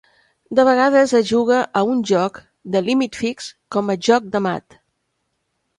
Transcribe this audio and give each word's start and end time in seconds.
De 0.59 0.63
vegades 0.69 1.13
es 1.19 1.27
juga 1.31 1.59
a 1.81 1.83
un 1.91 2.01
joc 2.13 2.41
de 2.77 2.83
límit 2.89 3.21
fix 3.25 3.53
com 3.77 3.95
a 3.95 3.99
joc 4.11 4.29
de 4.37 4.45
mat. 4.49 4.83